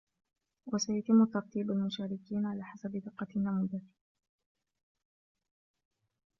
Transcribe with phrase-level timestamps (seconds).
[0.65, 3.81] وسيتم ترتيب المشاركين على حسب دقة النموذج